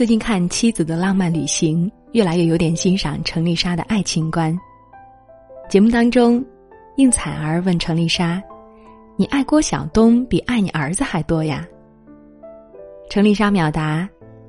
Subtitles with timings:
[0.00, 4.58] 最近看《妻子的浪漫旅行》，越来越有点欣赏程丽莎的爱情观。
[5.68, 6.42] 节目当中，
[6.96, 8.42] 应采儿问程丽莎
[9.14, 11.68] ：“你爱郭晓东比爱你儿子还多呀？”
[13.10, 14.08] 程丽莎秒答：“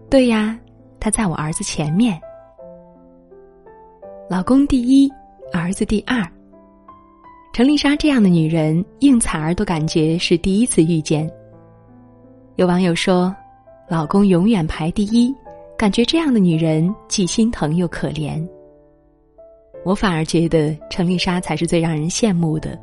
[0.09, 0.57] 对呀，
[1.01, 2.17] 他在我儿子前面。
[4.29, 5.11] 老公第一，
[5.51, 6.25] 儿子第二。”
[7.51, 11.29] 程丽莎这样的女人，应采儿都感觉是第一次遇见。
[12.55, 13.35] 有网友说。
[13.89, 15.35] 老公永远排第一，
[15.81, 18.47] 感觉这样的女人既心疼又可怜。
[19.83, 22.79] 我反而觉得程丽莎才是最让人羡慕的，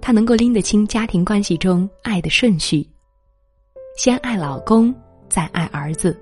[0.00, 2.84] 她能够拎得清家庭关系中爱的顺序，
[3.96, 4.92] 先爱老公，
[5.28, 6.18] 再爱儿子。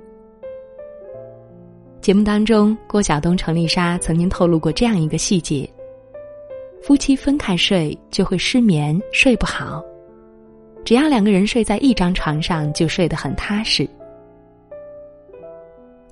[2.02, 5.66] 节目当中，郭晓东、程丽莎曾经透露过这样一个细节：
[6.82, 9.82] 夫妻分开睡就会失眠，睡不好。
[10.84, 13.88] 只要两个人睡在一张床上，就睡得很踏实。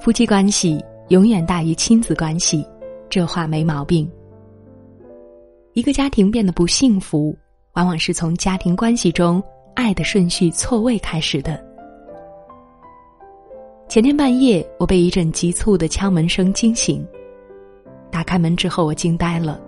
[0.01, 2.65] 夫妻关系永远大于亲子关系，
[3.11, 4.09] 这话没毛病。
[5.73, 7.37] 一个家庭变得不幸福，
[7.75, 9.43] 往往是从家庭关系中
[9.75, 11.63] 爱的顺序错位开始的。
[13.89, 17.05] 前天半夜，我被一阵急促的敲门声惊醒。
[18.11, 19.61] 打开门之后，我惊呆了，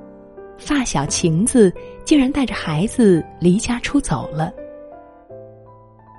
[0.59, 1.73] 发小晴子
[2.05, 4.53] 竟然带着孩子离家出走了。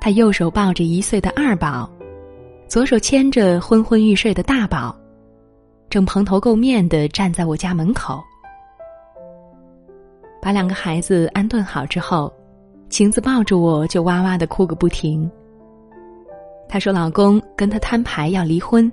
[0.01, 1.89] 他右手抱着一岁的二宝，
[2.71, 4.95] 左手牵着昏昏欲睡的大宝，
[5.89, 8.23] 正蓬头垢面的站在我家门口。
[10.41, 12.33] 把两个孩子安顿好之后，
[12.89, 15.29] 晴子抱着我就哇哇的哭个不停。
[16.69, 18.89] 她说：“老公跟她摊牌要离婚，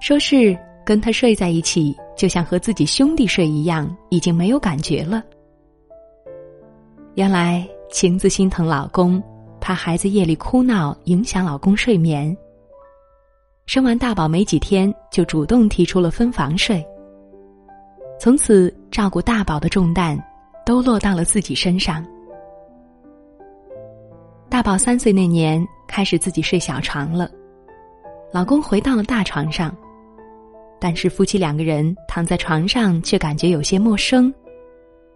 [0.00, 5.22] 说是跟他睡在一起就像和自己兄弟睡一样，已经没有感觉了。”
[7.14, 9.22] 原来晴子心疼老公。
[9.58, 12.36] 怕孩子夜里哭闹影响老公睡眠，
[13.66, 16.86] 生完大宝没几天就主动提出了分房睡。
[18.18, 20.16] 从此照顾大宝的重担
[20.64, 22.06] 都落到了自己身上。
[24.48, 27.28] 大宝三岁那年开始自己睡小床了，
[28.32, 29.76] 老公回到了大床上，
[30.78, 34.32] 但是夫妻两个人躺在床上却感觉有些陌生，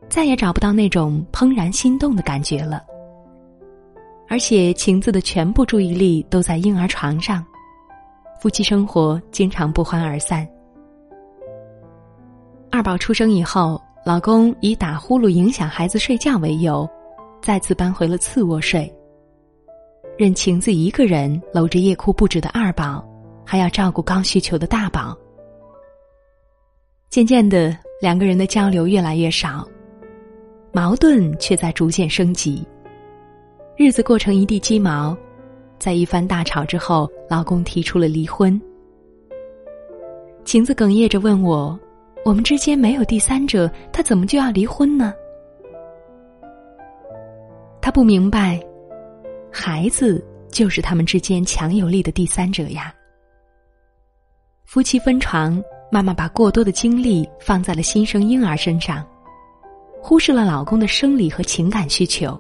[0.08, 2.84] 再也找不到那种怦然心动的感觉了。
[4.28, 7.44] 而且晴子的全部注意力都在婴儿床上，
[8.40, 10.48] 夫妻生活经常不欢而散。
[12.70, 16.88] 二宝出生以后，老公以打呼噜影响孩子睡觉为由，
[17.42, 18.90] 再次搬回了次卧睡，
[20.16, 23.06] 任晴子一个人搂着夜哭不止的二宝，
[23.44, 25.14] 还要照顾高需求的大宝。
[27.10, 29.68] 渐渐的，两个人的交流越来越少，
[30.72, 32.66] 矛盾却在逐渐升级。
[33.76, 35.14] 日子过成一地鸡毛，
[35.80, 38.60] 在一番大吵之后，老公提出了离婚。
[40.44, 41.76] 晴子哽咽着问我
[42.22, 45.14] ：“我们之间没有第三者，他怎么就要离婚呢？”
[47.80, 48.60] 他不明白，
[49.50, 52.94] 孩子就是他们之间强有力的第三者呀。
[54.66, 59.02] 夫妻分床，妈妈把过多的精力放在了新生婴儿身上，
[60.02, 62.38] 忽视了老公的生理和情感需求。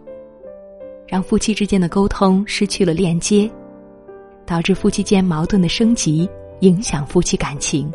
[1.10, 3.50] 让夫妻之间的沟通失去了链接，
[4.46, 7.92] 导致夫妻间矛盾的升级，影响夫妻感情。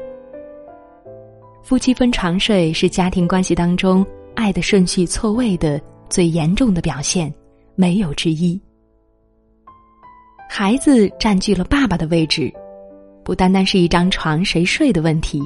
[1.64, 4.06] 夫妻分床睡是家庭关系当中
[4.36, 7.34] 爱的顺序错位的最严重的表现，
[7.76, 8.62] 没有之一。
[10.50, 12.52] 孩子占据了爸爸的位置，
[13.24, 15.42] 不单单是一张床谁睡的问题，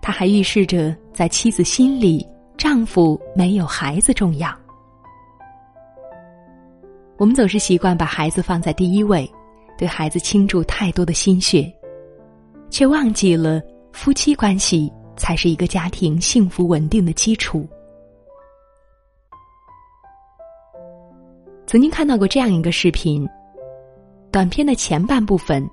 [0.00, 4.61] 他还预示着在妻子心里，丈夫没有孩子重要。
[7.18, 9.30] 我们总是习惯把孩子放在第一位，
[9.78, 11.72] 对孩子倾注太多的心血，
[12.68, 13.62] 却忘记了
[13.92, 17.68] 夫妻关系才是一个家庭幸福稳定的基础。
[21.66, 23.28] 曾经看到过这样一个视频，
[24.32, 25.68] 短片的前半部分，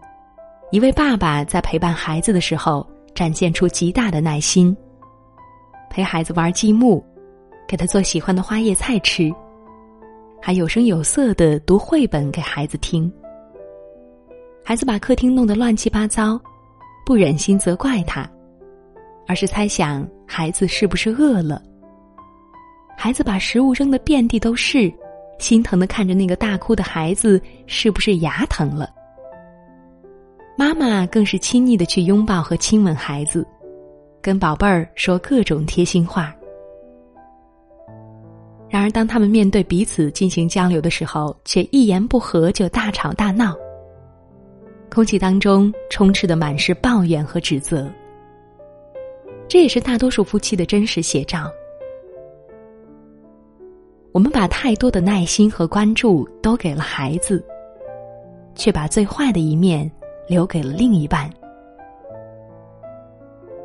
[0.71, 2.85] 一位爸爸在陪伴孩子的时候，
[3.15, 4.75] 展现出极大的耐心，
[5.89, 7.03] 陪孩子玩积木，
[7.67, 9.33] 给他做喜欢的花叶菜吃。
[10.41, 13.11] 还有声有色的读绘本给孩子听。
[14.63, 16.39] 孩子把客厅弄得乱七八糟，
[17.05, 18.29] 不忍心责怪他，
[19.27, 21.61] 而是猜想孩子是不是饿了。
[22.97, 24.91] 孩子把食物扔得遍地都是，
[25.39, 28.89] 心疼的看着那个大哭的孩子是不是牙疼了。
[30.57, 33.47] 妈妈更是亲昵的去拥抱和亲吻孩子，
[34.21, 36.35] 跟宝贝儿说各种贴心话。
[38.69, 43.55] 然而，当他们面对彼此进行交流的时候，却一言不合就大吵大闹。
[44.91, 47.91] 空气当中充斥的满是抱怨和指责。
[49.47, 51.51] 这也是大多数夫妻的真实写照。
[54.11, 57.43] 我们把太多的耐心和关注都给了孩子，
[58.53, 59.89] 却把最坏的一面
[60.27, 61.27] 留给了另一半。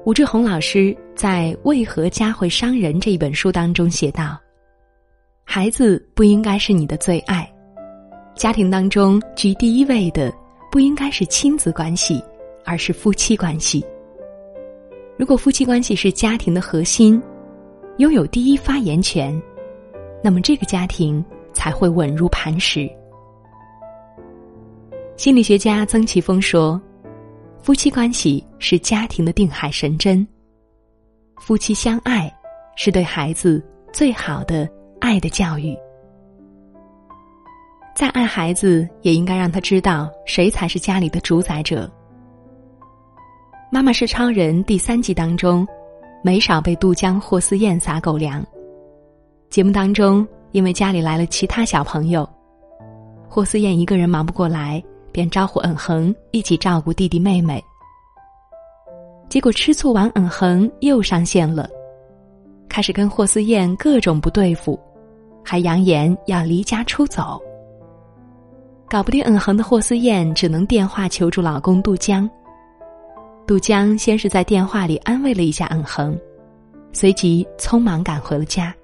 [0.04, 4.38] 吴志红老师在《为何家会伤人》这一本书当中写道
[5.54, 7.48] ：“孩子不应该是你的最爱，
[8.34, 10.34] 家庭当中居第一位的
[10.68, 12.20] 不应该是亲子关系，
[12.64, 13.86] 而是夫妻关系。
[15.16, 17.22] 如果夫妻关系是家庭的核心，
[17.98, 19.40] 拥有第一发言权。”
[20.24, 22.90] 那么，这个家庭才会稳如磐石。
[25.16, 26.82] 心理学家曾奇峰说
[27.62, 30.26] ：“夫妻关系是家庭的定海神针，
[31.36, 32.28] 夫妻相爱
[32.74, 34.68] 是对孩子最好的
[35.04, 35.76] 爱的教育。
[37.94, 41.84] 再爱孩子，也应该让他知道谁才是家里的主宰者。”
[43.70, 45.68] 《妈妈是超人》第三季当中，
[46.22, 48.42] 没少被杜江、霍思燕撒狗粮。
[49.50, 52.26] 节目当中，因为家里来了其他小朋友，
[53.28, 57.62] 霍思燕一个人忙不过来，便招呼恩恒一起照顾弟弟妹妹。
[59.28, 61.68] 结果吃醋完恩恒又上线了，
[62.70, 64.80] 开始跟霍思燕各种不对付，
[65.44, 67.40] 还扬言要离家出走。
[68.88, 72.28] 搞不定恩恒的霍思燕只能电话求助老公杜江。
[73.46, 76.18] 杜江先是在电话里安慰了一下恩恒，
[76.92, 78.74] 随即匆忙赶回了家。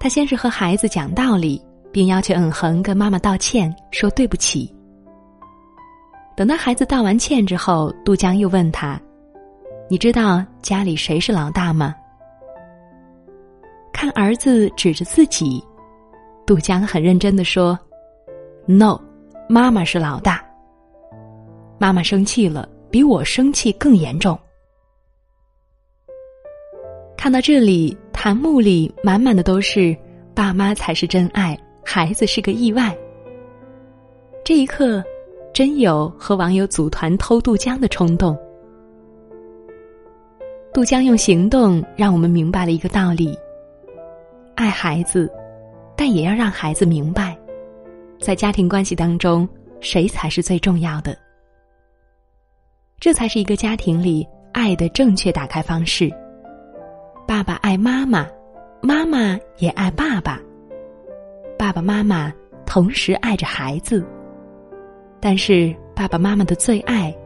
[0.00, 1.62] 他先是和孩子讲道理，
[1.92, 4.74] 并要求恩恒跟妈妈道歉，说对不起。
[6.36, 9.00] 等到孩子道完歉之后，杜江又问他
[9.88, 11.94] ：“你知道家里谁是老大吗？”
[14.02, 15.62] 看儿子指着自己，
[16.44, 17.78] 杜江很认真的说
[18.66, 19.00] ：“No，
[19.48, 20.44] 妈妈是老大。
[21.78, 24.36] 妈妈生气了，比我生气更严重。”
[27.16, 27.96] 看到这里。
[28.12, 29.96] 弹幕里满满的都是
[30.34, 32.96] “爸妈才是真爱，孩子是个意外”。
[34.44, 35.00] 这一刻，
[35.52, 38.36] 真有和网友组团偷渡江的冲动。
[40.72, 43.38] 杜江用行动让我们明白了一个道理：
[44.54, 45.30] 爱孩子，
[45.96, 47.36] 但也要让孩子明白，
[48.20, 49.48] 在家庭关系当中，
[49.80, 51.16] 谁才是最重要的。
[53.00, 56.12] 这才是一个家庭里爱的正确打开方式。
[57.26, 58.28] 爸爸爱妈妈，
[58.80, 60.40] 妈妈也爱爸爸。
[61.58, 62.32] 爸爸妈妈
[62.66, 64.04] 同时爱着孩子，
[65.20, 67.16] 但是爸爸妈妈的最爱，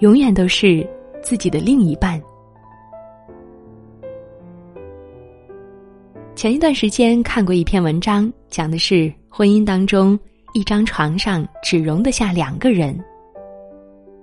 [0.00, 0.86] 永远都是
[1.22, 2.20] 自己的另一半。
[6.44, 10.20] 前一段时间看过一篇文章，讲的是婚姻当中
[10.52, 13.02] 一张床上只容得下两个人，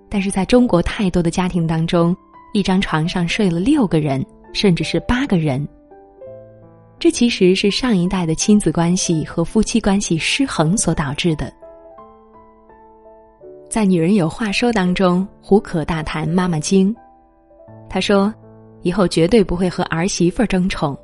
[0.07, 2.15] 但是在中国太多的家庭当中，
[2.53, 4.23] 一张床上睡了六个人。
[4.53, 5.67] 甚至是八个人，
[6.99, 11.51] 这其实是上一代的亲子关系和夫妻关系失衡所导致的。
[13.67, 16.95] 在《女人有话说》当中，胡可大谈妈妈经。
[17.89, 18.31] 他说
[18.83, 20.95] ：“以后绝对不会和儿媳妇争宠，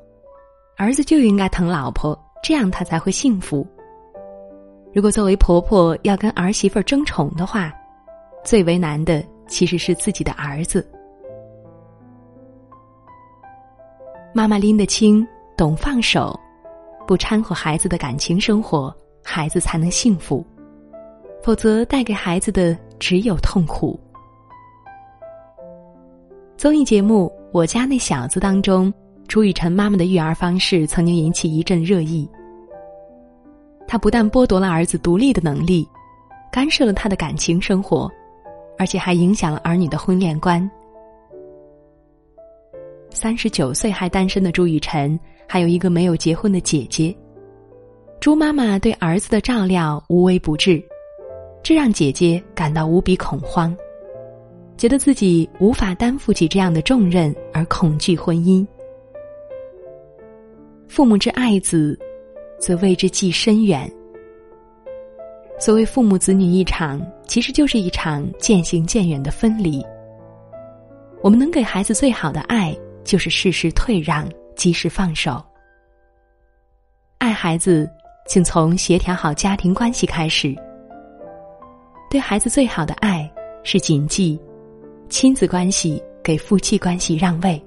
[0.78, 3.66] 儿子就应该疼老婆，这样他才会幸福。
[4.94, 7.74] 如果作为婆婆要跟儿媳妇争宠的话，
[8.44, 10.88] 最为难的其实是自己的儿子。”
[14.36, 16.40] 妈妈拎得清，懂放手，
[17.08, 20.46] 不掺和孩子的感情生活，孩子才能幸福；
[21.42, 24.00] 否则，带给孩子的只有痛苦。
[26.56, 28.94] 综艺节目《我家那小子》当中，
[29.28, 32.28] 朱雨辰妈妈的育儿方式曾经引起一阵热议。
[33.86, 35.88] 她不但剥夺了儿子独立的能力，
[36.52, 38.10] 干涉了他的感情生活，
[38.78, 40.70] 而且还影响了儿女的婚恋观。
[43.10, 47.16] 三十九岁还单身的朱雨辰，还有一个没有结婚的姐姐。
[48.20, 50.82] 朱妈妈对儿子的照料无微不至，
[51.62, 53.76] 这让姐姐感到无比恐慌，
[54.78, 58.66] 觉得自己无法担负起这样的重任，而恐惧婚姻。
[60.88, 61.98] 父母之爱子，
[62.60, 63.92] 则为之计深远。
[65.60, 69.84] 所谓父母子女一场，其实就是一场渐行渐远的分离。
[71.22, 72.78] 我们能给孩子最好的爱。
[73.08, 75.42] 就是适时退让，及时放手。
[77.20, 77.90] 爱孩子，
[78.28, 80.54] 请从协调好家庭关系开始。
[82.10, 83.32] 对孩子最好的爱
[83.64, 84.38] 是谨记：
[85.08, 87.66] 亲子关系给夫妻关系让位。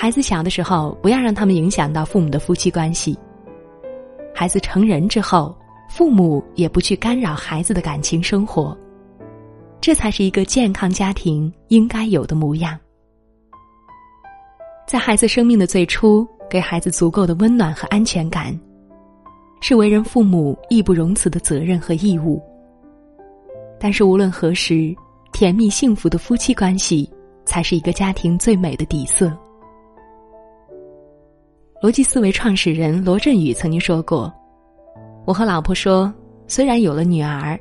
[0.00, 3.18] 孩子小的时候，不要让他们影响到父母的夫妻关系。
[4.32, 5.58] 孩子成人之后，
[5.90, 8.78] 父母也不去干扰孩子的感情生活，
[9.80, 12.78] 这才是一个健康家庭应该有的模样。
[14.86, 18.56] 在孩子生命的最初，给孩子足够的温暖和安全感，
[19.60, 22.40] 是为人父母义不容辞的责任和义务。
[23.80, 24.94] 但是无论何时，
[25.32, 27.10] 甜蜜幸福的夫妻关系
[27.44, 29.36] 才是一个家庭最美的底色。
[31.80, 34.32] 逻辑思维创始人罗振宇曾经说过
[35.24, 36.12] ：“我和老婆说，
[36.48, 37.56] 虽然有了女儿，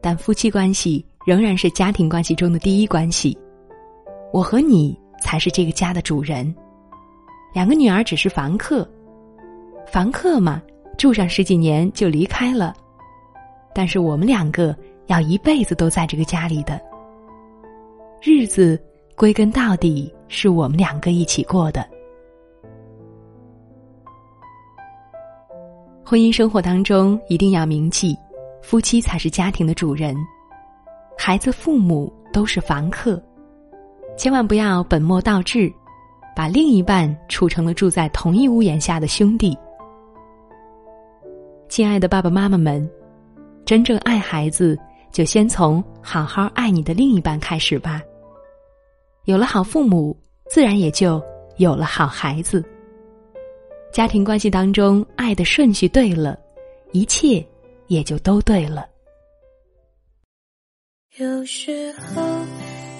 [0.00, 3.38] 但夫妻关系仍然是家庭关系中的第一关系。
[4.32, 6.52] 我和你才是这个家的主人，
[7.54, 8.84] 两个女儿只是房客。
[9.86, 10.60] 房客嘛，
[10.96, 12.74] 住上十几年就离开了，
[13.72, 14.76] 但是我们两个
[15.06, 16.80] 要一辈子都在这个家里的。
[18.20, 18.76] 日子
[19.14, 21.88] 归根到底是我们两个一起过的。”
[26.08, 28.16] 婚姻生活当中一定要铭记，
[28.62, 30.16] 夫妻才是家庭的主人，
[31.18, 33.22] 孩子、父母都是房客，
[34.16, 35.70] 千万不要本末倒置，
[36.34, 39.54] 把另一半处成了住在同一屋檐下的兄弟。
[41.68, 42.90] 亲爱的爸爸妈妈们，
[43.66, 44.78] 真正爱孩子，
[45.12, 48.00] 就先从好好爱你的另一半开始吧。
[49.26, 51.22] 有了好父母，自然也就
[51.58, 52.64] 有了好孩子。
[53.92, 56.38] 家庭关系当中，爱的顺序对了，
[56.92, 57.44] 一切
[57.88, 58.86] 也就都对了。
[61.16, 62.22] 有时候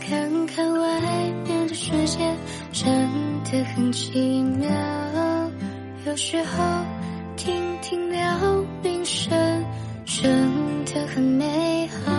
[0.01, 1.01] 看看外
[1.45, 2.19] 面的世界，
[2.73, 2.91] 真
[3.45, 4.69] 的很奇妙；
[6.05, 6.65] 有时候
[7.37, 9.31] 听听鸟鸣声，
[10.05, 12.18] 真的很美好。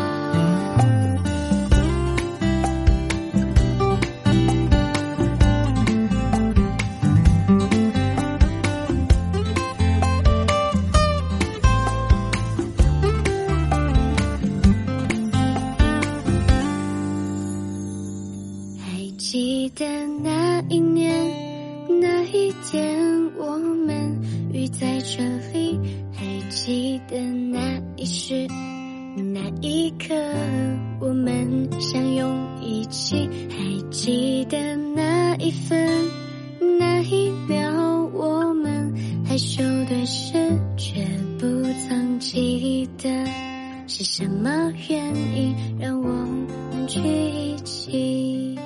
[42.98, 43.10] 的
[43.88, 48.58] 是什么原因让我们聚一起。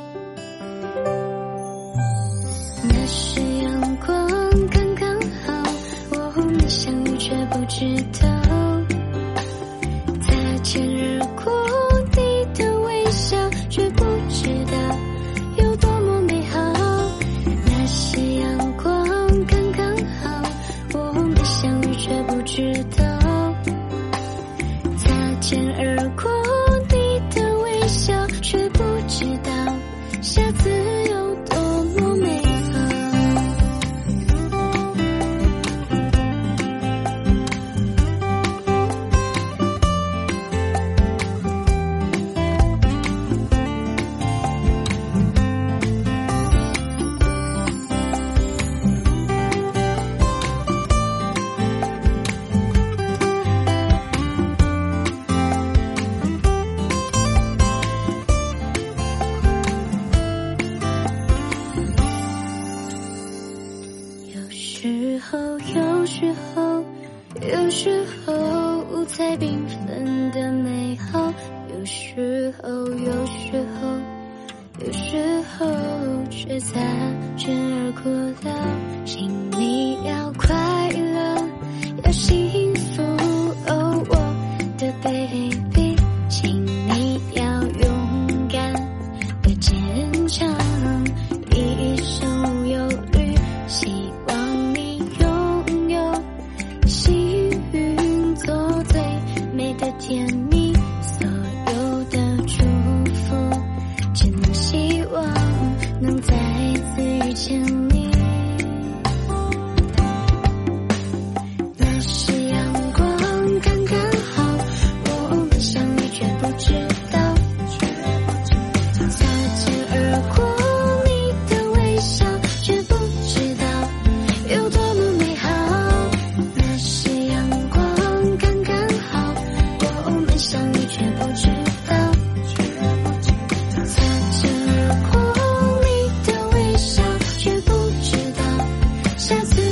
[139.34, 139.63] just